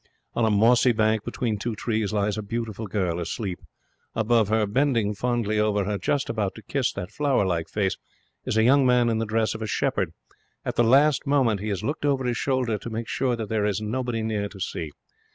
On 0.33 0.43
a 0.45 0.49
mossy 0.49 0.93
bank, 0.93 1.23
between 1.23 1.59
two 1.59 1.75
trees, 1.75 2.11
lies 2.11 2.35
a 2.35 2.41
beautiful 2.41 2.87
girl 2.87 3.19
asleep. 3.19 3.59
Above 4.15 4.47
her, 4.47 4.65
bending 4.65 5.13
fondly 5.13 5.59
over 5.59 5.83
her, 5.83 5.99
just 5.99 6.27
about 6.27 6.55
to 6.55 6.63
kiss 6.63 6.91
that 6.93 7.11
flower 7.11 7.45
like 7.45 7.69
face, 7.69 7.97
is 8.43 8.57
a 8.57 8.63
young 8.63 8.83
man 8.83 9.09
in 9.09 9.19
the 9.19 9.27
dress 9.27 9.53
of 9.53 9.61
a 9.61 9.67
shepherd. 9.67 10.11
At 10.65 10.75
the 10.75 10.83
last 10.83 11.27
moment 11.27 11.59
he 11.59 11.69
has 11.69 11.83
looked 11.83 12.03
over 12.03 12.25
his 12.25 12.37
shoulder 12.37 12.79
to 12.79 12.89
make 12.89 13.07
sure 13.07 13.35
that 13.35 13.49
there 13.49 13.63
is 13.67 13.79
nobody 13.79 14.23
near 14.23 14.49
to 14.49 14.59
see. 14.59 14.89